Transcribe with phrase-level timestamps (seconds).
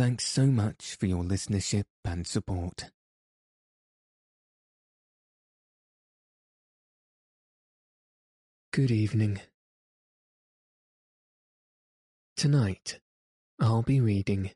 [0.00, 2.90] Thanks so much for your listenership and support.
[8.72, 9.42] Good evening.
[12.34, 12.98] Tonight,
[13.60, 14.52] I'll be reading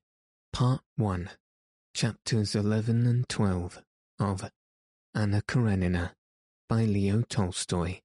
[0.55, 1.29] Part 1,
[1.93, 3.83] Chapters 11 and 12
[4.19, 4.51] of
[5.15, 6.13] Anna Karenina
[6.71, 8.01] by Leo Tolstoy.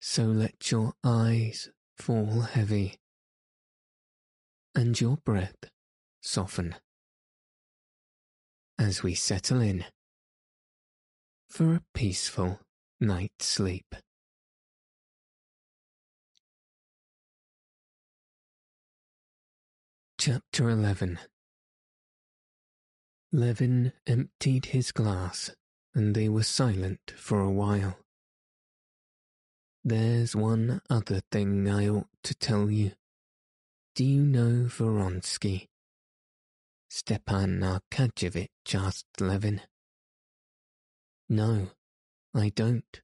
[0.00, 2.96] So let your eyes fall heavy
[4.74, 5.70] and your breath
[6.22, 6.74] soften
[8.78, 9.84] as we settle in
[11.48, 12.60] for a peaceful
[13.00, 13.94] night's sleep.
[20.18, 21.18] Chapter 11
[23.30, 25.50] Levin emptied his glass,
[25.94, 27.98] and they were silent for a while.
[29.84, 32.92] There's one other thing I ought to tell you.
[33.94, 35.68] Do you know Vronsky?
[36.90, 39.60] Stepan Arkadyevitch asked Levin.
[41.28, 41.68] No,
[42.34, 43.00] I don't.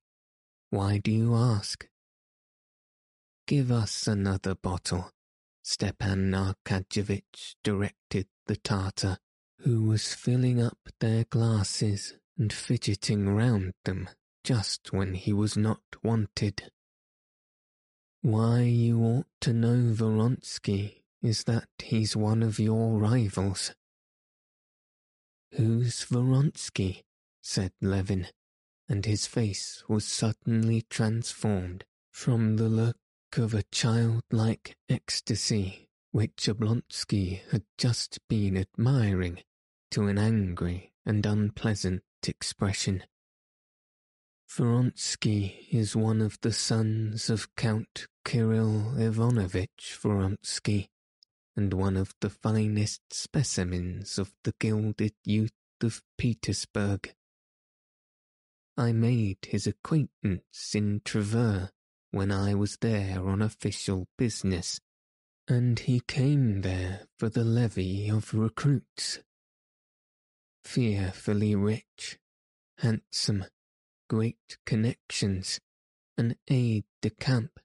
[0.71, 1.87] Why do you ask?
[3.47, 5.13] Give us another bottle,
[5.63, 9.19] Stepan Arkadyevitch directed the Tartar,
[9.61, 14.09] who was filling up their glasses and fidgeting round them
[14.43, 16.73] just when he was not wanted.
[18.23, 23.75] Why you ought to know Vronsky is that he's one of your rivals.
[25.53, 27.03] Who's Vronsky?
[27.41, 28.27] said Levin,
[28.91, 32.99] and his face was suddenly transformed from the look
[33.37, 39.43] of a childlike ecstasy which Oblonsky had just been admiring
[39.93, 43.05] to an angry and unpleasant expression.
[44.51, 50.89] Vronsky is one of the sons of Count Kirill Ivanovitch Vronsky,
[51.55, 57.15] and one of the finest specimens of the gilded youth of Petersburg.
[58.77, 61.71] I made his acquaintance in Tver
[62.11, 64.81] when I was there on official business,
[65.47, 69.21] and he came there for the levy of recruits.
[70.65, 72.19] Fearfully rich,
[72.79, 73.45] handsome,
[74.11, 75.61] great connections,
[76.19, 77.61] an aide de camp,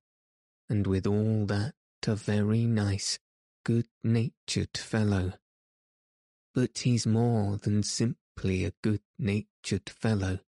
[0.69, 1.73] and with all that
[2.07, 3.17] a very nice,
[3.63, 5.33] good-natured fellow.
[6.53, 10.41] But he's more than simply a good-natured fellow,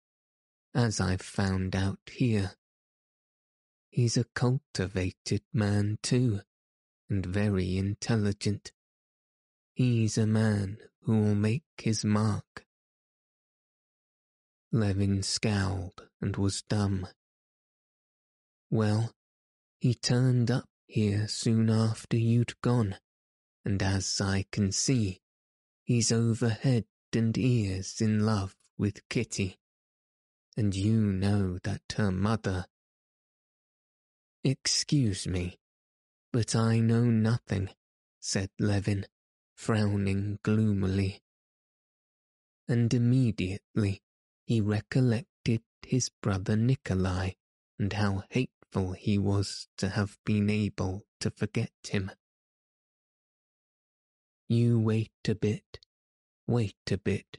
[0.74, 2.52] as I've found out here.
[3.88, 6.40] He's a cultivated man too,
[7.08, 8.70] and very intelligent.
[9.72, 12.65] He's a man who'll make his mark
[14.72, 17.06] Levin scowled and was dumb.
[18.70, 19.12] Well,
[19.78, 22.96] he turned up here soon after you'd gone,
[23.64, 25.20] and as I can see,
[25.84, 29.56] he's over head and ears in love with Kitty.
[30.56, 32.66] And you know that her mother.
[34.42, 35.58] Excuse me,
[36.32, 37.70] but I know nothing,
[38.20, 39.06] said Levin,
[39.54, 41.20] frowning gloomily.
[42.68, 44.02] And immediately
[44.46, 47.32] he recollected his brother Nikolai
[47.78, 52.10] and how hateful he was to have been able to forget him.
[54.48, 55.80] You wait a bit,
[56.46, 57.38] wait a bit,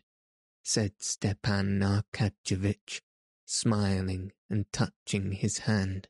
[0.63, 3.01] said Stepan Arkadyevitch,
[3.45, 6.09] smiling and touching his hand.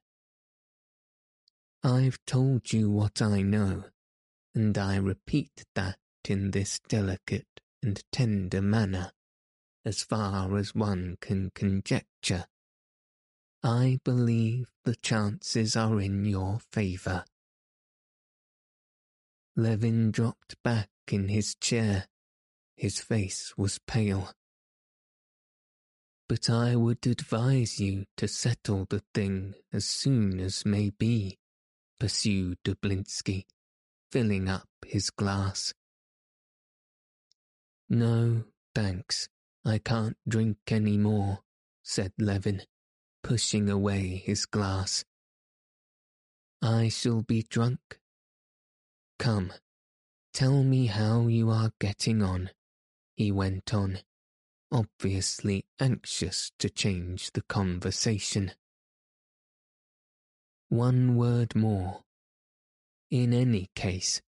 [1.84, 3.86] I've told you what I know,
[4.56, 9.12] and I repeat that in this delicate and tender manner
[9.88, 12.44] as far as one can conjecture.
[13.64, 17.24] I believe the chances are in your favour.
[19.56, 22.08] Levin dropped back in his chair.
[22.76, 24.34] His face was pale.
[26.28, 31.40] But I would advise you to settle the thing as soon as may be,
[31.98, 33.46] pursued Oblonsky,
[34.12, 35.74] filling up his glass.
[37.90, 38.44] No,
[38.76, 39.30] thanks.
[39.68, 41.40] I can't drink any more,
[41.84, 42.62] said Levin,
[43.22, 45.04] pushing away his glass.
[46.62, 48.00] I shall be drunk.
[49.20, 49.52] Come,
[50.34, 52.52] tell me how you are getting on,
[53.18, 54.00] he went on,
[54.72, 58.54] obviously anxious to change the conversation.
[60.70, 62.04] One word more.
[63.12, 64.22] In any case,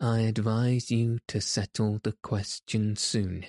[0.00, 3.44] I advise you to settle the question soon.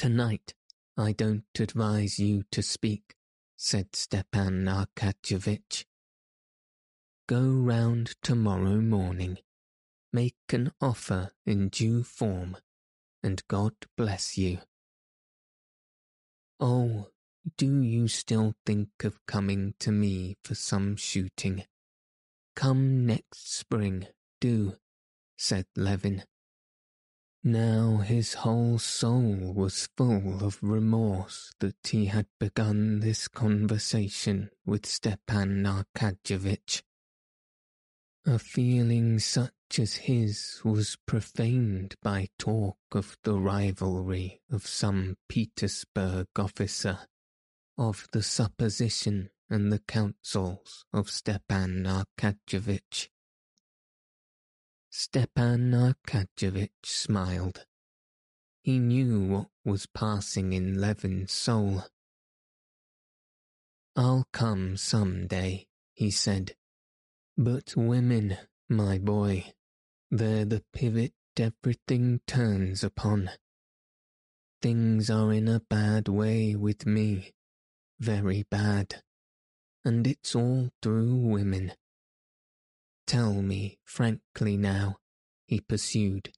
[0.00, 0.54] Tonight,
[0.96, 3.16] I don't advise you to speak,
[3.58, 5.84] said Stepan Arkadyevitch.
[7.28, 9.36] Go round tomorrow morning,
[10.10, 12.56] make an offer in due form,
[13.22, 14.60] and God bless you.
[16.58, 17.08] Oh,
[17.58, 21.64] do you still think of coming to me for some shooting?
[22.56, 24.06] Come next spring,
[24.40, 24.76] do,
[25.36, 26.24] said Levin.
[27.42, 34.84] Now his whole soul was full of remorse that he had begun this conversation with
[34.84, 36.82] Stepan Arkadyevitch.
[38.26, 46.26] A feeling such as his was profaned by talk of the rivalry of some Petersburg
[46.36, 46.98] officer,
[47.78, 53.08] of the supposition and the counsels of Stepan Arkadyevitch.
[54.90, 57.64] Stepan Arkadyevitch smiled.
[58.62, 61.84] He knew what was passing in Levin's soul.
[63.96, 66.54] I'll come some day, he said
[67.42, 68.36] but women,
[68.68, 69.54] my boy,
[70.10, 73.30] they're the pivot everything turns upon.
[74.60, 77.32] Things are in a bad way with me,
[77.98, 79.02] very bad,
[79.86, 81.72] and it's all through women.
[83.10, 84.98] Tell me frankly now,
[85.48, 86.30] he pursued,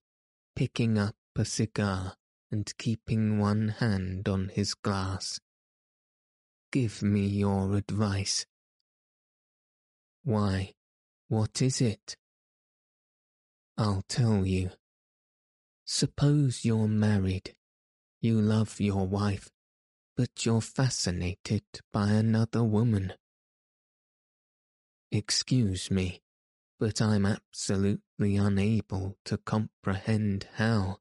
[0.57, 2.15] picking up a cigar
[2.51, 5.39] and keeping one hand on his glass.
[6.71, 8.47] Give me your advice.
[10.25, 10.73] Why,
[11.29, 12.17] what is it?
[13.77, 14.71] I'll tell you.
[15.85, 17.55] Suppose you're married.
[18.23, 19.51] You love your wife,
[20.17, 23.13] but you're fascinated by another woman.
[25.11, 26.22] Excuse me,
[26.83, 30.99] but I'm absolutely unable to comprehend how.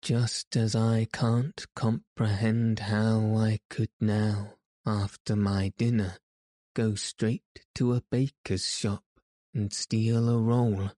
[0.00, 4.52] Just as I can't comprehend how I could now,
[4.86, 6.18] after my dinner,
[6.72, 9.02] go straight to a baker's shop
[9.52, 10.92] and steal a roll.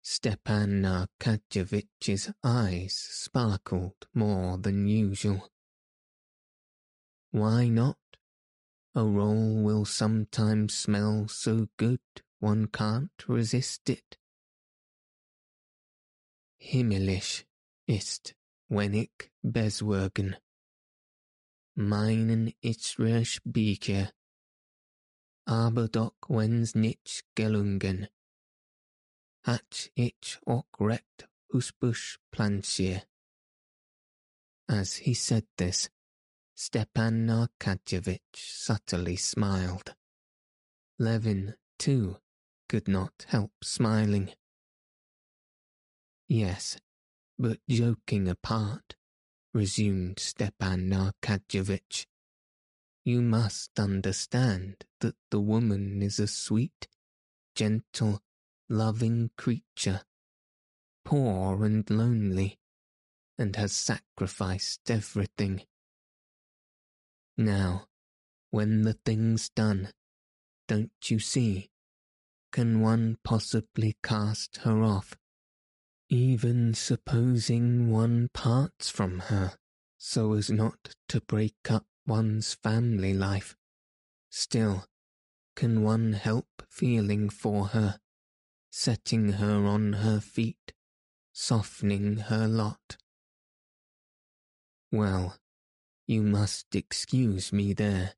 [0.00, 5.50] Stepan Arkadyevitch's eyes sparkled more than usual.
[7.30, 7.98] Why not?
[8.96, 12.00] A roll will sometimes smell so good
[12.40, 14.18] one can't resist it.
[16.58, 17.44] Himmlisch
[17.86, 18.34] ist,
[18.68, 20.36] wenn ich bezwergen.
[21.76, 24.10] Meinen Itzresch Bücher
[25.46, 28.08] aber doch wenn's nicht gelungen.
[29.44, 33.04] Hat ich auch recht husbusch plantier.
[34.66, 35.88] As he said this,
[36.58, 39.94] Stepan Arkadyevitch subtly smiled.
[40.98, 42.16] Levin, too,
[42.66, 44.30] could not help smiling.
[46.28, 46.78] Yes,
[47.38, 48.96] but joking apart,
[49.52, 52.06] resumed Stepan Arkadyevitch,
[53.04, 56.88] you must understand that the woman is a sweet,
[57.54, 58.22] gentle,
[58.70, 60.00] loving creature,
[61.04, 62.58] poor and lonely,
[63.36, 65.60] and has sacrificed everything.
[67.36, 67.86] Now,
[68.50, 69.90] when the thing's done,
[70.68, 71.70] don't you see,
[72.50, 75.16] can one possibly cast her off,
[76.08, 79.56] even supposing one parts from her
[79.98, 83.56] so as not to break up one's family life,
[84.30, 84.86] still,
[85.54, 87.98] can one help feeling for her,
[88.70, 90.72] setting her on her feet,
[91.32, 92.96] softening her lot?
[94.92, 95.36] Well,
[96.06, 98.14] you must excuse me there.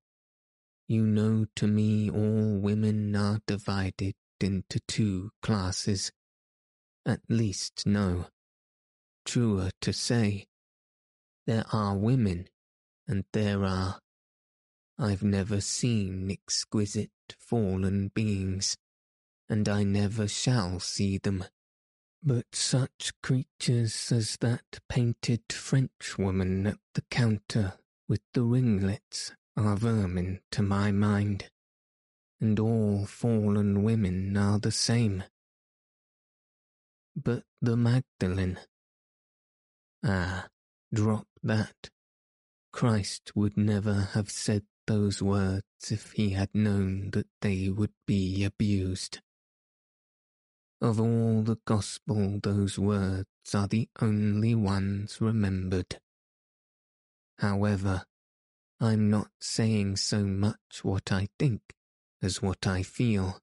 [0.86, 6.12] You know to me all women are divided into two classes.
[7.06, 8.26] At least no.
[9.24, 10.46] Truer to say,
[11.46, 12.48] there are women
[13.06, 13.98] and there are.
[14.98, 18.76] I've never seen exquisite fallen beings,
[19.48, 21.44] and I never shall see them.
[22.22, 27.74] But such creatures as that painted Frenchwoman at the counter
[28.08, 31.50] with the ringlets are vermin to my mind,
[32.40, 35.24] and all fallen women are the same.
[37.14, 38.58] But the Magdalene.
[40.04, 40.48] Ah,
[40.92, 41.90] drop that.
[42.72, 48.44] Christ would never have said those words if he had known that they would be
[48.44, 49.20] abused.
[50.80, 55.98] Of all the gospel, those words are the only ones remembered.
[57.38, 58.04] However,
[58.80, 61.74] I'm not saying so much what I think
[62.22, 63.40] as what I feel.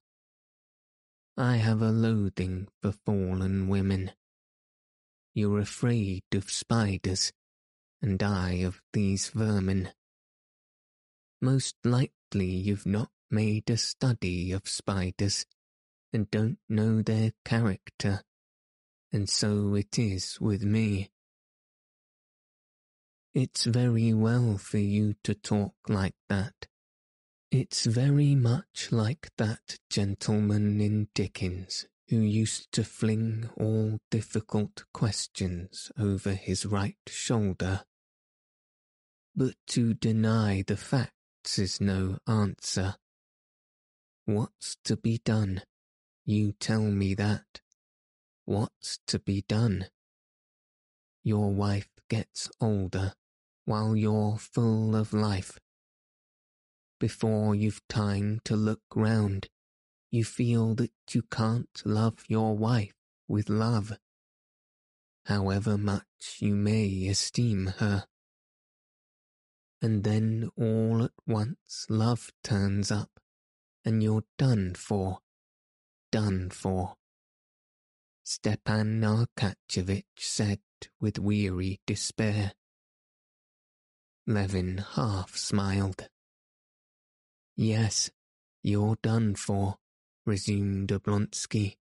[1.36, 4.12] I have a loathing for fallen women.
[5.34, 7.34] You're afraid of spiders,
[8.00, 9.90] and I of these vermin.
[11.42, 15.44] Most likely you've not made a study of spiders
[16.16, 18.22] and don't know their character,
[19.12, 21.10] and so it is with me.
[23.34, 26.68] It's very well for you to talk like that.
[27.50, 35.92] It's very much like that gentleman in Dickens who used to fling all difficult questions
[35.98, 37.82] over his right shoulder.
[39.34, 42.94] But to deny the facts is no answer.
[44.24, 45.60] What's to be done?
[46.28, 47.60] You tell me that.
[48.46, 49.86] What's to be done?
[51.22, 53.12] Your wife gets older
[53.64, 55.60] while you're full of life.
[56.98, 59.48] Before you've time to look round,
[60.10, 62.94] you feel that you can't love your wife
[63.28, 63.96] with love,
[65.26, 68.06] however much you may esteem her.
[69.80, 73.20] And then all at once love turns up,
[73.84, 75.20] and you're done for
[76.16, 76.94] done for.
[78.24, 80.60] Stepan Arkadyevitch said
[80.98, 82.52] with weary despair.
[84.26, 86.08] Levin half smiled.
[87.54, 88.10] Yes,
[88.62, 89.74] you're done for,
[90.24, 91.76] resumed Oblonsky.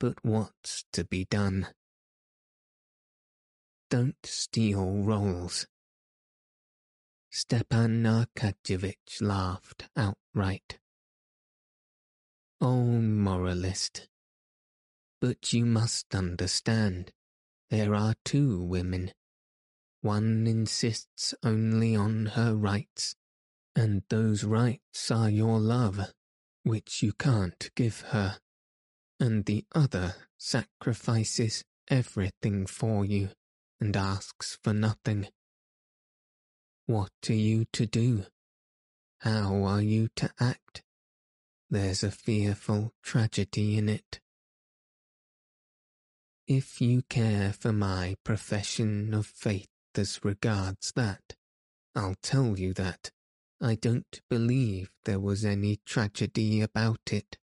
[0.00, 1.68] But what's to be done?
[3.90, 5.68] Don't steal rolls.
[7.30, 10.80] Stepan Arkadyevitch laughed outright.
[12.60, 14.08] Oh, moralist.
[15.20, 17.12] But you must understand,
[17.70, 19.12] there are two women.
[20.00, 23.14] One insists only on her rights,
[23.74, 26.12] and those rights are your love,
[26.62, 28.38] which you can't give her,
[29.20, 33.30] and the other sacrifices everything for you
[33.80, 35.28] and asks for nothing.
[36.86, 38.26] What are you to do?
[39.20, 40.82] How are you to act?
[41.68, 44.20] There's a fearful tragedy in it.
[46.46, 51.34] If you care for my profession of faith as regards that,
[51.96, 53.10] I'll tell you that
[53.60, 57.36] I don't believe there was any tragedy about it,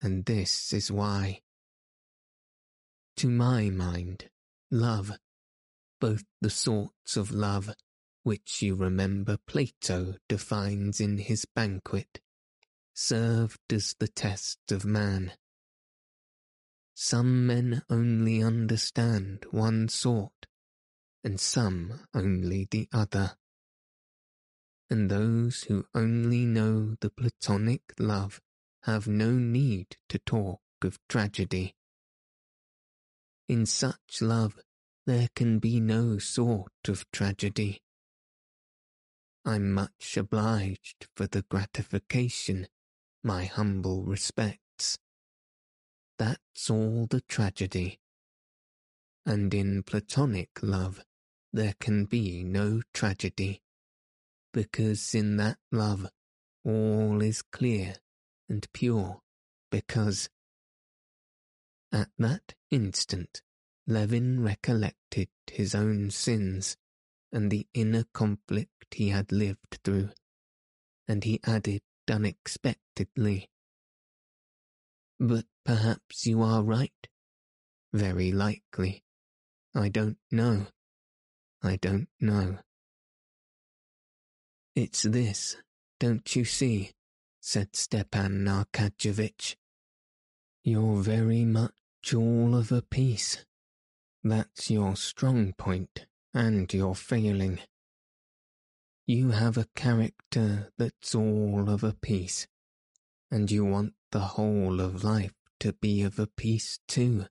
[0.00, 1.40] and this is why.
[3.18, 4.30] To my mind,
[4.70, 5.12] love,
[6.00, 7.74] both the sorts of love
[8.22, 12.20] which you remember Plato defines in his banquet,
[12.98, 15.30] served as the test of man.
[16.94, 20.46] Some men only understand one sort,
[21.22, 23.36] and some only the other.
[24.88, 28.40] And those who only know the platonic love
[28.84, 31.74] have no need to talk of tragedy.
[33.46, 34.58] In such love
[35.04, 37.82] there can be no sort of tragedy.
[39.44, 42.68] I'm much obliged for the gratification
[43.26, 44.98] my humble respects.
[46.16, 47.98] That's all the tragedy.
[49.26, 51.02] And in platonic love
[51.52, 53.62] there can be no tragedy,
[54.52, 56.06] because in that love
[56.64, 57.96] all is clear
[58.48, 59.22] and pure,
[59.72, 60.28] because
[61.92, 63.42] at that instant
[63.88, 66.76] Levin recollected his own sins
[67.32, 70.10] and the inner conflict he had lived through,
[71.08, 73.48] and he added unexpectedly.
[75.18, 77.08] But perhaps you are right.
[77.92, 79.02] Very likely.
[79.74, 80.66] I don't know.
[81.62, 82.58] I don't know.
[84.74, 85.56] It's this,
[85.98, 86.92] don't you see,
[87.40, 89.56] said Stepan Arkadyevitch.
[90.62, 93.44] You're very much all of a piece.
[94.22, 97.60] That's your strong point and your failing.
[99.08, 102.48] You have a character that's all of a piece,
[103.30, 107.26] and you want the whole of life to be of a piece too.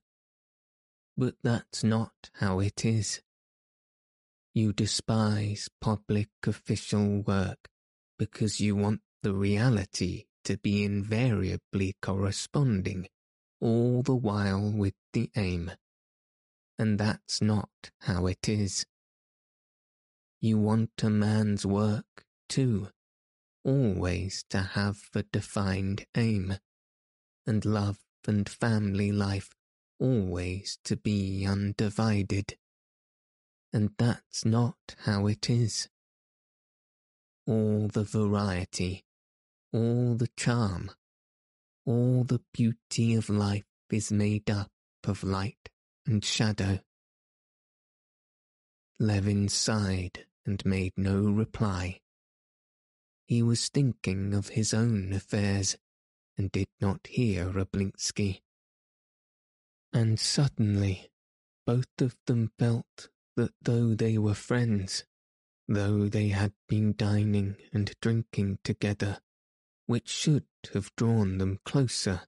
[1.18, 3.20] But that's not how it is.
[4.54, 7.68] You despise public official work
[8.18, 13.08] because you want the reality to be invariably corresponding
[13.60, 15.72] all the while with the aim.
[16.78, 18.86] And that's not how it is.
[20.46, 22.90] You want a man's work, too,
[23.64, 26.58] always to have a defined aim,
[27.44, 27.98] and love
[28.28, 29.50] and family life
[29.98, 32.56] always to be undivided.
[33.72, 35.88] And that's not how it is.
[37.48, 39.04] All the variety,
[39.72, 40.92] all the charm,
[41.84, 44.70] all the beauty of life is made up
[45.04, 45.70] of light
[46.06, 46.78] and shadow.
[49.00, 52.00] Levin sighed and made no reply.
[53.26, 55.76] He was thinking of his own affairs
[56.38, 58.42] and did not hear Oblonsky.
[59.92, 61.10] And suddenly,
[61.66, 65.04] both of them felt that though they were friends,
[65.66, 69.18] though they had been dining and drinking together,
[69.86, 72.22] which should have drawn them closer,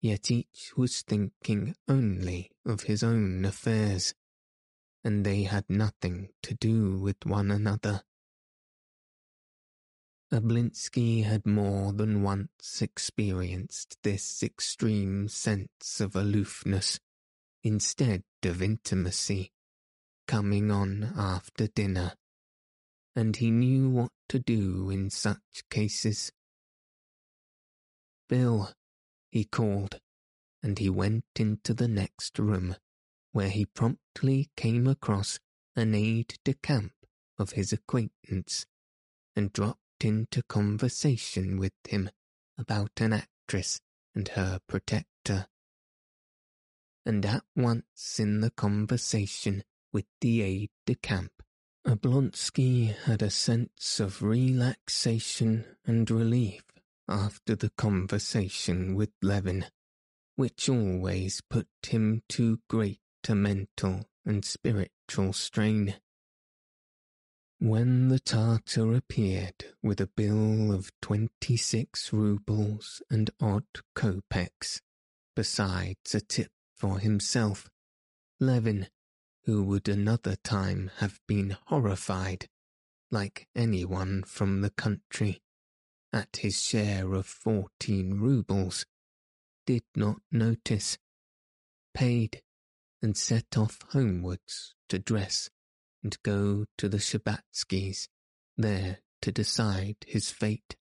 [0.00, 4.14] yet each was thinking only of his own affairs,
[5.08, 8.02] and they had nothing to do with one another.
[10.30, 17.00] Oblonsky had more than once experienced this extreme sense of aloofness
[17.62, 19.50] instead of intimacy
[20.26, 22.12] coming on after dinner,
[23.16, 26.32] and he knew what to do in such cases.
[28.28, 28.74] Bill,
[29.30, 30.00] he called,
[30.62, 32.76] and he went into the next room,
[33.32, 35.38] where he promptly came across
[35.76, 36.92] an aide de camp
[37.38, 38.66] of his acquaintance,
[39.36, 42.10] and dropped into conversation with him
[42.56, 43.80] about an actress
[44.14, 45.46] and her protector.
[47.06, 51.32] And at once in the conversation with the aide de camp,
[51.86, 56.62] Oblonsky had a sense of relaxation and relief
[57.08, 59.64] after the conversation with Levin,
[60.36, 65.94] which always put him to great a mental and spiritual strain.
[67.60, 73.64] When the Tartar appeared with a bill of twenty-six roubles and odd
[73.96, 74.80] kopecks,
[75.34, 77.68] besides a tip for himself,
[78.38, 78.86] Levin,
[79.44, 82.48] who would another time have been horrified,
[83.10, 85.40] like anyone from the country,
[86.12, 88.86] at his share of fourteen roubles,
[89.66, 90.96] did not notice,
[91.92, 92.42] paid,
[93.02, 95.50] and set off homewards to dress
[96.02, 98.08] and go to the Shtcherbatskys,
[98.56, 100.76] there to decide his fate.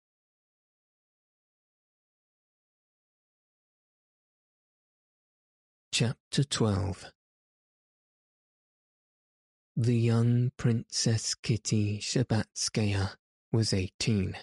[5.92, 7.06] Chapter 12
[9.76, 13.16] The young Princess Kitty Shtcherbatskaya
[13.52, 14.36] was eighteen.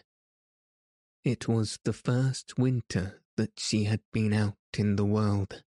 [1.24, 5.62] It was the first winter that she had been out in the world.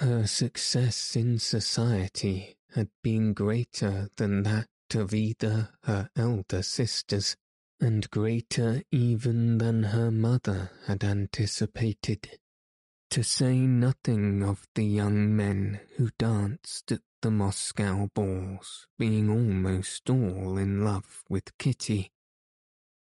[0.00, 7.36] Her success in society had been greater than that of either her elder sisters,
[7.78, 12.38] and greater even than her mother had anticipated,
[13.10, 20.08] to say nothing of the young men who danced at the Moscow balls being almost
[20.08, 22.10] all in love with Kitty.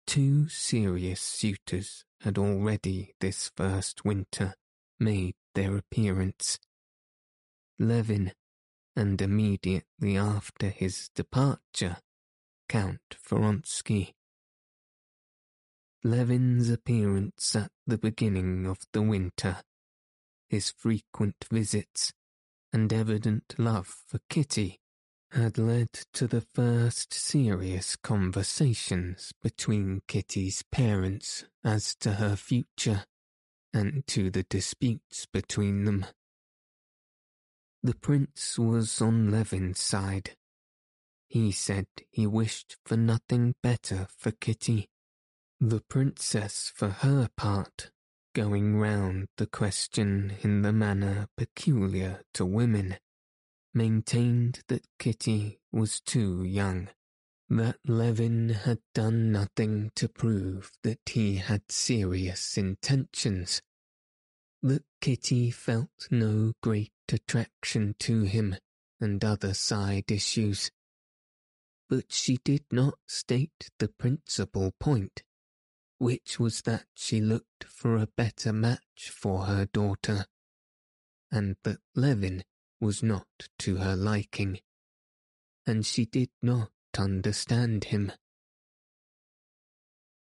[0.06, 4.54] Two serious suitors had already this first winter
[4.98, 6.58] made their appearance.
[7.78, 8.32] Levin
[8.96, 11.98] and immediately after his departure,
[12.68, 14.14] Count Vronsky.
[16.02, 19.58] Levin's appearance at the beginning of the winter,
[20.48, 22.12] his frequent visits,
[22.72, 24.80] and evident love for Kitty
[25.32, 33.04] had led to the first serious conversations between Kitty's parents as to her future,
[33.72, 36.06] and to the disputes between them.
[37.82, 40.36] The prince was on Levin's side.
[41.28, 44.88] He said he wished for nothing better for Kitty.
[45.60, 47.90] The princess, for her part,
[48.34, 52.96] going round the question in the manner peculiar to women,
[53.74, 56.88] maintained that Kitty was too young,
[57.48, 63.62] that Levin had done nothing to prove that he had serious intentions,
[64.62, 68.56] that Kitty felt no great attraction to him
[69.00, 70.70] and other side issues.
[71.88, 75.22] But she did not state the principal point,
[75.98, 80.26] which was that she looked for a better match for her daughter,
[81.30, 82.44] and that Levin
[82.80, 84.60] was not to her liking,
[85.66, 88.12] and she did not understand him.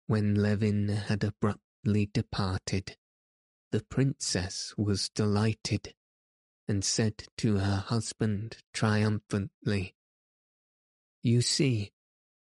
[0.07, 2.97] When Levin had abruptly departed,
[3.73, 5.95] the princess was delighted
[6.67, 9.95] and said to her husband triumphantly,
[11.23, 11.93] You see,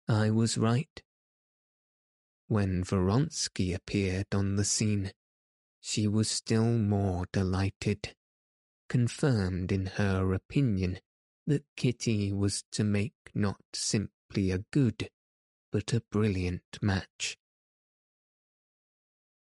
[0.07, 1.01] I was right.
[2.47, 5.11] When Vronsky appeared on the scene,
[5.81, 8.15] she was still more delighted,
[8.89, 10.99] confirmed in her opinion
[11.45, 15.09] that Kitty was to make not simply a good,
[15.71, 17.37] but a brilliant match.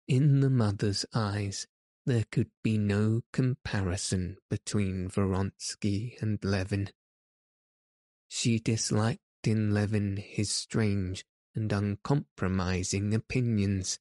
[0.07, 1.67] In the mother's eyes,
[2.07, 6.91] there could be no comparison between Vronsky and Levin.
[8.29, 13.99] She disliked in Levin his strange and uncompromising opinions,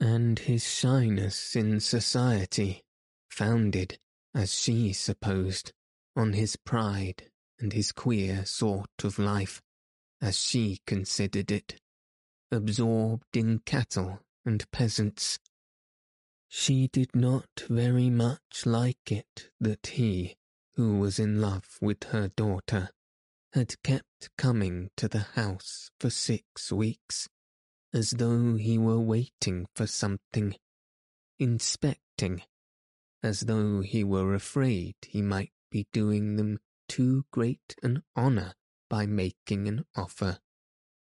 [0.00, 2.82] and his shyness in society,
[3.30, 3.98] founded,
[4.34, 5.72] as she supposed,
[6.16, 9.62] on his pride and his queer sort of life,
[10.20, 11.80] as she considered it,
[12.50, 15.38] absorbed in cattle and peasants.
[16.52, 20.36] She did not very much like it that he,
[20.74, 22.90] who was in love with her daughter,
[23.52, 27.28] had kept coming to the house for six weeks,
[27.92, 30.56] as though he were waiting for something,
[31.38, 32.42] inspecting,
[33.22, 36.58] as though he were afraid he might be doing them
[36.88, 38.54] too great an honour
[38.88, 40.40] by making an offer,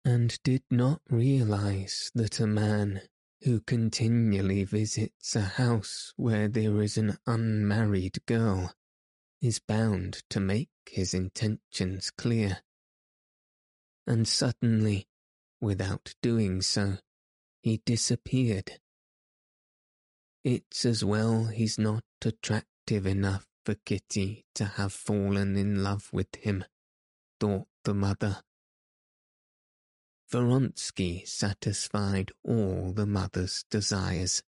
[0.04, 3.02] and did not realize that a man
[3.44, 8.72] who continually visits a house where there is an unmarried girl
[9.40, 12.58] is bound to make his intentions clear.
[14.06, 15.08] And suddenly,
[15.60, 16.98] without doing so,
[17.62, 18.78] he disappeared.
[20.44, 26.34] It's as well he's not attractive enough for Kitty to have fallen in love with
[26.36, 26.64] him,
[27.40, 28.42] thought the mother.
[30.32, 34.42] Vronsky satisfied all the mother's desires.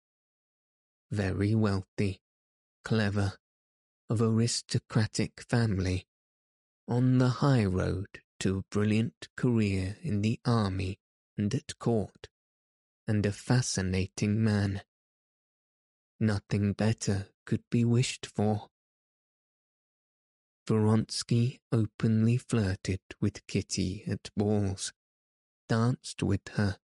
[1.11, 2.21] Very wealthy,
[2.85, 3.33] clever,
[4.09, 6.07] of aristocratic family,
[6.87, 8.07] on the high road
[8.39, 10.99] to a brilliant career in the army
[11.37, 12.29] and at court,
[13.05, 14.83] and a fascinating man.
[16.17, 18.69] Nothing better could be wished for.
[20.65, 24.93] Vronsky openly flirted with Kitty at balls,
[25.67, 26.77] danced with her,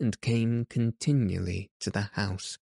[0.00, 2.58] and came continually to the house.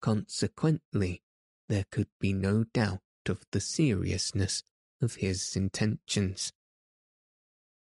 [0.00, 1.22] Consequently,
[1.68, 4.62] there could be no doubt of the seriousness
[5.00, 6.52] of his intentions.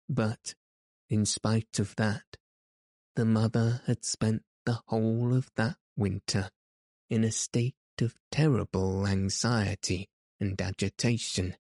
[0.09, 0.55] But,
[1.09, 2.37] in spite of that,
[3.15, 6.51] the mother had spent the whole of that winter
[7.09, 11.57] in a state of terrible anxiety and agitation.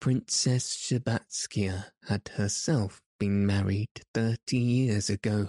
[0.00, 5.48] Princess Shtcherbatskaya had herself been married thirty years ago.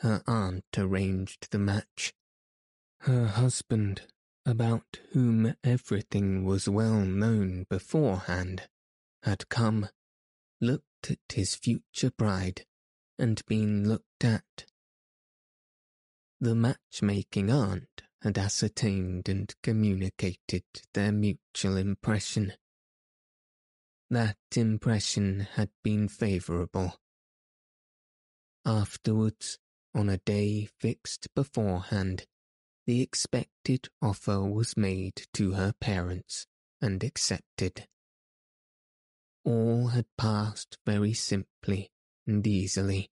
[0.00, 2.12] Her aunt arranged the match.
[3.02, 4.02] Her husband,
[4.44, 8.68] about whom everything was well known beforehand,
[9.22, 9.90] had come,
[10.60, 12.66] looked at his future bride,
[13.16, 14.64] and been looked at.
[16.40, 22.54] The matchmaking aunt had ascertained and communicated their mutual impression.
[24.10, 27.00] That impression had been favourable.
[28.66, 29.58] Afterwards,
[29.94, 32.26] on a day fixed beforehand,
[32.86, 36.48] the expected offer was made to her parents
[36.80, 37.86] and accepted.
[39.44, 41.92] All had passed very simply
[42.26, 43.10] and easily.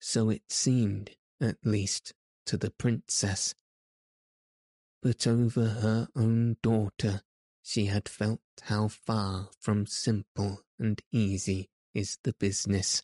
[0.00, 2.14] So it seemed, at least,
[2.46, 3.56] to the princess.
[5.02, 7.22] But over her own daughter
[7.68, 13.02] she had felt how far from simple and easy is the business,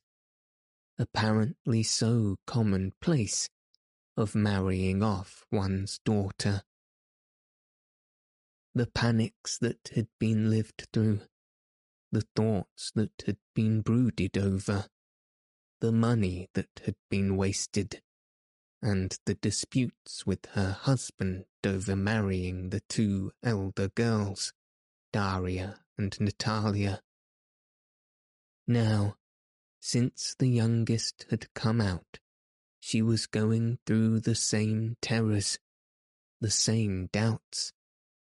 [0.96, 3.50] apparently so commonplace,
[4.16, 6.62] of marrying off one's daughter.
[8.72, 11.22] The panics that had been lived through,
[12.12, 14.86] the thoughts that had been brooded over,
[15.80, 18.00] the money that had been wasted,
[18.80, 24.52] and the disputes with her husband over marrying the two elder girls,
[25.12, 27.00] Daria and Natalia.
[28.66, 29.16] Now,
[29.80, 32.18] since the youngest had come out,
[32.80, 35.58] she was going through the same terrors,
[36.40, 37.72] the same doubts,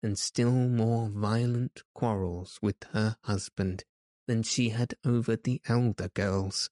[0.03, 3.83] and still more violent quarrels with her husband
[4.27, 6.69] than she had over the elder girls.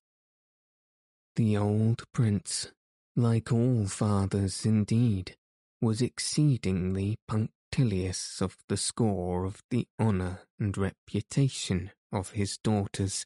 [1.35, 2.71] The old prince
[3.15, 5.35] like all fathers indeed,
[5.83, 13.25] was exceedingly punctilious of the score of the honour and reputation of his daughters.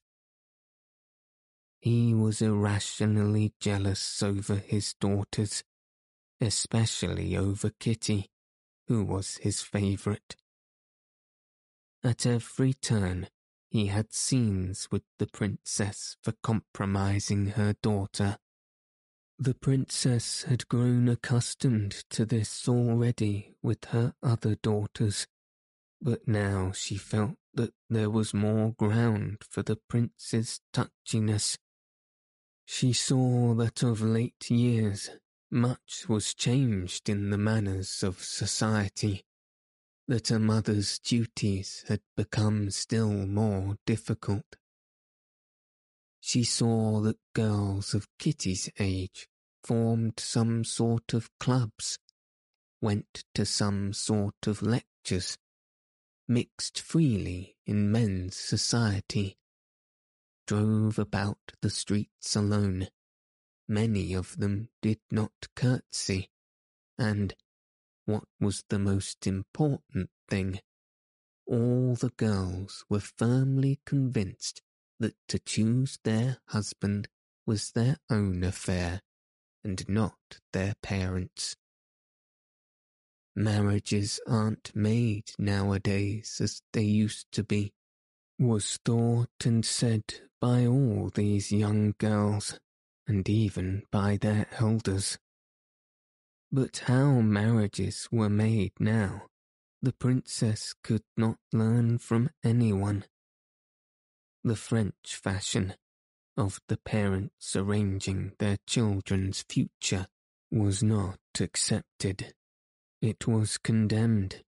[1.79, 5.63] He was irrationally jealous over his daughters,
[6.41, 8.31] especially over Kitty,
[8.87, 10.35] who was his favourite.
[12.03, 13.27] At every turn,
[13.69, 18.37] he had scenes with the princess for compromising her daughter
[19.39, 25.27] The princess had grown accustomed to this already with her other daughters,
[26.01, 31.57] but now she felt that there was more ground for the prince's touchiness.
[32.65, 35.11] She saw that of late years
[35.51, 39.23] much was changed in the manners of society,
[40.07, 44.55] that a mother's duties had become still more difficult.
[46.27, 49.29] She saw that girls of Kitty's age
[49.63, 51.99] formed some sort of clubs,
[52.81, 55.37] went to some sort of lectures,
[56.27, 59.37] mixed freely in men's society,
[60.47, 62.89] drove about the streets alone.
[63.65, 66.29] Many of them did not curtsy,
[66.97, 67.33] and,
[68.03, 70.59] what was the most important thing,
[71.45, 74.61] all the girls were firmly convinced
[74.99, 77.07] that to choose their husband
[77.45, 79.01] was their own affair
[79.63, 81.55] and not their parents.
[83.35, 87.73] Marriages aren't made nowadays as they used to be,
[88.39, 90.03] was thought and said
[90.39, 92.59] by all these young girls,
[93.07, 95.17] and even by their elders.
[96.51, 99.27] But how marriages were made now,
[99.81, 103.03] the princess could not learn from anyone
[104.47, 105.75] the French fashion
[106.35, 110.07] of the parents arranging their children's future
[110.51, 112.33] was not accepted.
[113.01, 114.43] It was condemned.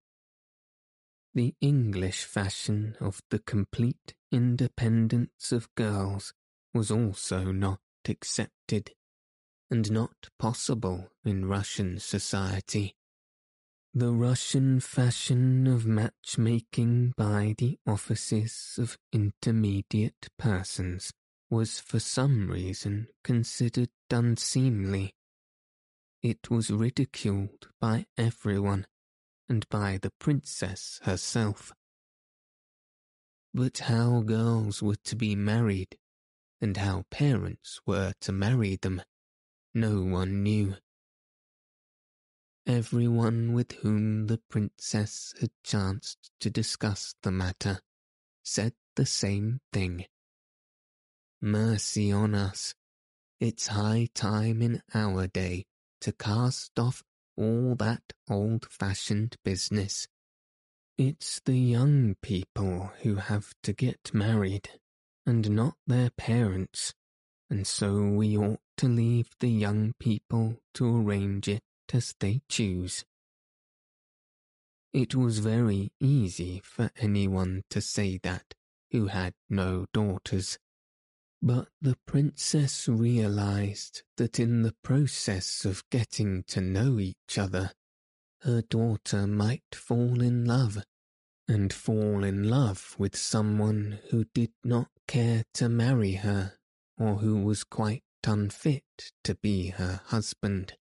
[1.34, 6.32] The English fashion of the complete independence of girls
[6.74, 8.92] was also not accepted,
[9.70, 12.96] and not possible in Russian society.
[13.92, 21.12] The Russian fashion of matchmaking by the offices of intermediate persons
[21.50, 25.16] was for some reason considered unseemly.
[26.22, 28.86] It was ridiculed by everyone
[29.48, 31.72] and by the princess herself.
[33.52, 35.98] But how girls were to be married
[36.60, 39.02] and how parents were to marry them,
[39.74, 40.76] no one knew.
[42.66, 47.80] Everyone with whom the princess had chanced to discuss the matter
[48.42, 50.06] said the same thing.
[51.40, 52.74] Mercy on us,
[53.38, 55.64] it's high time in our day
[56.00, 57.02] to cast off
[57.36, 60.06] all that old-fashioned business.
[60.98, 64.68] It's the young people who have to get married,
[65.24, 66.92] and not their parents,
[67.48, 71.62] and so we ought to leave the young people to arrange it
[71.94, 73.04] as they choose.
[74.92, 78.54] It was very easy for anyone to say that
[78.90, 80.58] who had no daughters,
[81.40, 87.72] but the princess realized that in the process of getting to know each other,
[88.42, 90.82] her daughter might fall in love,
[91.46, 96.54] and fall in love with someone who did not care to marry her
[96.98, 98.84] or who was quite unfit
[99.24, 100.74] to be her husband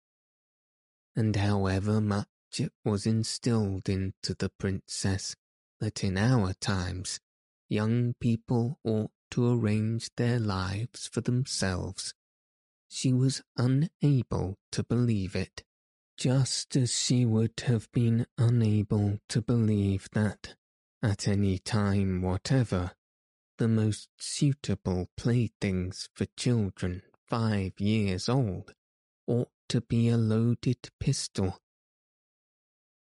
[1.19, 2.27] and however much
[2.59, 5.35] it was instilled into the princess
[5.81, 7.19] that in our times
[7.67, 12.13] young people ought to arrange their lives for themselves,
[12.87, 15.65] she was unable to believe it,
[16.17, 20.55] just as she would have been unable to believe that,
[21.03, 22.91] at any time whatever,
[23.57, 28.73] the most suitable playthings for children five years old
[29.27, 31.57] ought to be a loaded pistol.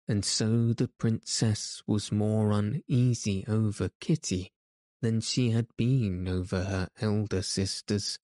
[0.06, 4.52] And so the princess was more uneasy over Kitty
[5.00, 8.18] than she had been over her elder sisters.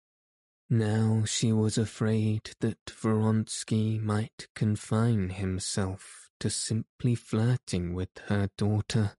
[0.69, 9.15] Now she was afraid that Vronsky might confine himself to simply flirting with her daughter.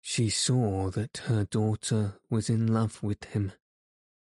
[0.00, 3.52] She saw that her daughter was in love with him,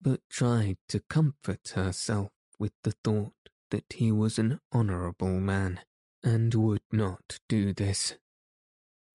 [0.00, 3.34] but tried to comfort herself with the thought
[3.70, 5.80] that he was an honourable man
[6.22, 8.14] and would not do this.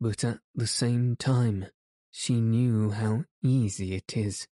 [0.02, 1.68] But at the same time,
[2.12, 4.48] she knew how easy it is,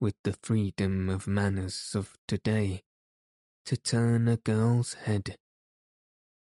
[0.00, 2.82] with the freedom of manners of today,
[3.64, 5.36] to turn a girl's head,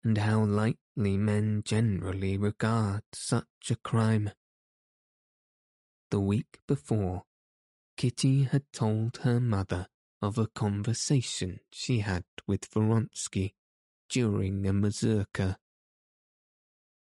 [0.04, 4.32] and how lightly men generally regard such a crime.
[6.10, 7.24] The week before,
[7.95, 9.88] Kitty had told her mother
[10.21, 13.53] of a conversation she had with Vronsky
[14.10, 15.57] during a mazurka.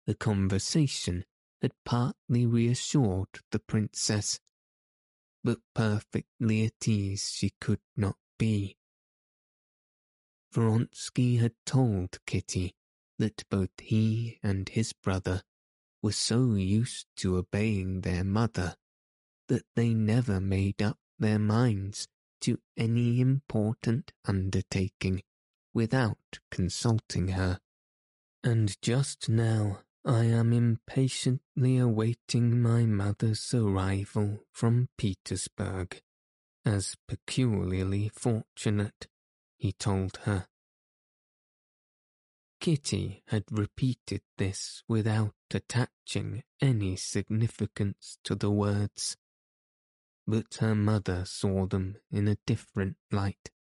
[0.06, 1.26] The conversation
[1.62, 4.40] had partly reassured the princess,
[5.44, 8.78] but perfectly at ease she could not be.
[10.52, 12.76] Vronsky had told Kitty
[13.20, 15.44] that both he and his brother
[16.02, 18.76] were so used to obeying their mother
[19.48, 22.08] that they never made up their minds
[22.44, 25.24] to any important undertaking
[25.74, 27.60] without consulting her.
[28.44, 36.02] And just now I am impatiently awaiting my mother's arrival from Petersburg,
[36.66, 39.08] as peculiarly fortunate,
[39.58, 40.48] he told her.
[42.60, 49.16] Kitty had repeated this without attaching any significance to the words,
[50.28, 53.52] but her mother saw them in a different light.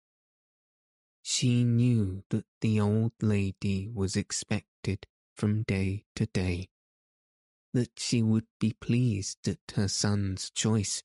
[1.21, 6.69] She knew that the old lady was expected from day to day,
[7.73, 11.03] that she would be pleased at her son's choice,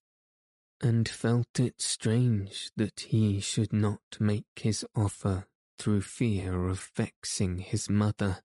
[0.80, 5.46] and felt it strange that he should not make his offer
[5.78, 8.42] through fear of vexing his mother.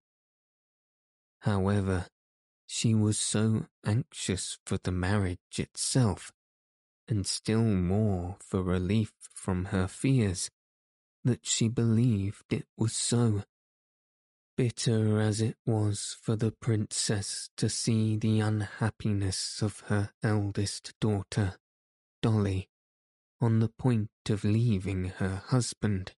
[1.40, 2.08] However,
[2.66, 6.32] she was so anxious for the marriage itself,
[7.08, 10.50] and still more for relief from her fears,
[11.24, 13.44] that she believed it was so
[14.56, 21.56] bitter as it was for the princess to see the unhappiness of her eldest daughter,
[22.22, 22.70] Dolly,
[23.42, 26.14] on the point of leaving her husband.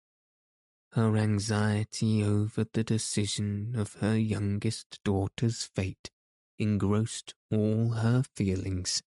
[0.93, 6.11] Her anxiety over the decision of her youngest daughter's fate
[6.59, 9.03] engrossed all her feelings.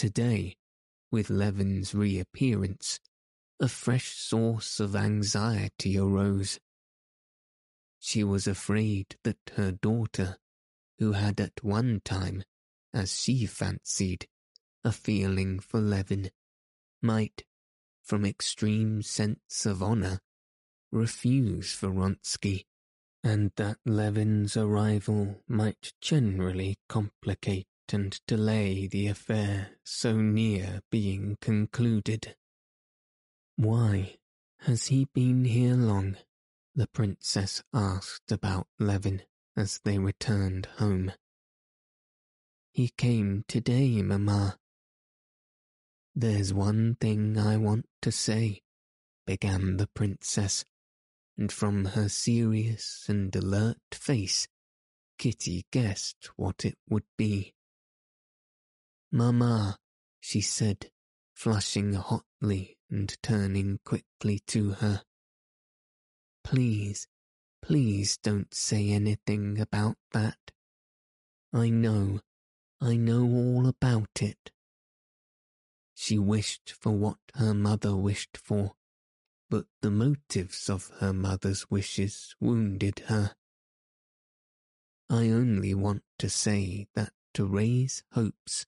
[0.00, 0.56] Today,
[1.12, 3.00] with Levin's reappearance,
[3.60, 6.58] a fresh source of anxiety arose.
[7.98, 10.38] She was afraid that her daughter,
[10.98, 12.44] who had at one time,
[12.94, 14.26] as she fancied,
[14.82, 16.30] a feeling for Levin,
[17.02, 17.44] might,
[18.02, 20.20] from extreme sense of honour,
[20.90, 22.64] refuse Vronsky,
[23.22, 32.36] and that Levin's arrival might generally complicate and delay the affair so near being concluded.
[33.56, 34.18] Why
[34.60, 36.16] has he been here long?
[36.74, 39.22] the princess asked about Levin
[39.56, 41.12] as they returned home.
[42.72, 44.58] He came today, Mamma.
[46.14, 48.62] There's one thing I want to say,
[49.26, 50.64] began the princess,
[51.36, 54.48] and from her serious and alert face,
[55.18, 57.54] Kitty guessed what it would be.
[59.12, 59.78] Mamma,
[60.20, 60.90] she said,
[61.34, 65.02] flushing hotly and turning quickly to her.
[66.44, 67.08] Please,
[67.62, 70.38] please don't say anything about that.
[71.52, 72.20] I know,
[72.80, 74.50] I know all about it.
[75.94, 78.72] She wished for what her mother wished for,
[79.50, 83.34] but the motives of her mother's wishes wounded her.
[85.10, 88.66] I only want to say that to raise hopes.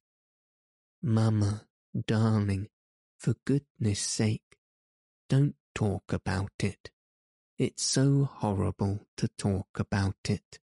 [1.02, 1.66] Mamma,
[2.06, 2.68] darling,
[3.18, 4.56] for goodness sake,
[5.28, 6.90] don't talk about it.
[7.58, 10.60] It's so horrible to talk about it.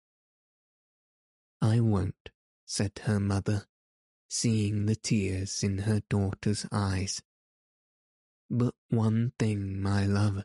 [1.60, 2.30] I won't,
[2.64, 3.66] said her mother,
[4.28, 7.20] seeing the tears in her daughter's eyes.
[8.48, 10.44] But one thing, my love.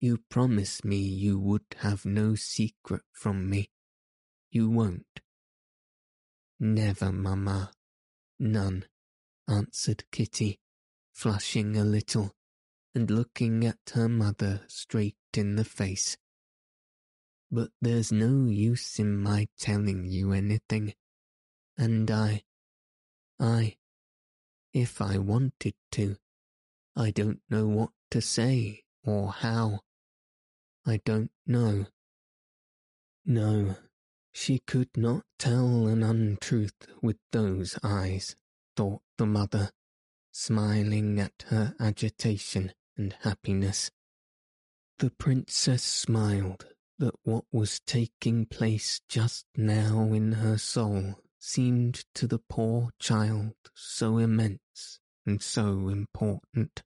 [0.00, 3.70] You promised me you would have no secret from me.
[4.50, 5.20] You won't.
[6.60, 7.72] Never, mamma.
[8.44, 8.86] None,
[9.46, 10.58] answered Kitty,
[11.12, 12.32] flushing a little
[12.92, 16.18] and looking at her mother straight in the face.
[17.52, 20.94] But there's no use in my telling you anything,
[21.78, 22.42] and I,
[23.38, 23.76] I,
[24.74, 26.16] if I wanted to,
[26.96, 29.82] I don't know what to say or how.
[30.84, 31.86] I don't know.
[33.24, 33.76] No,
[34.32, 38.34] she could not tell an untruth with those eyes,
[38.76, 39.70] thought the mother,
[40.32, 43.90] smiling at her agitation and happiness.
[44.98, 46.66] The princess smiled
[46.98, 53.54] that what was taking place just now in her soul seemed to the poor child
[53.74, 56.82] so immense and so important.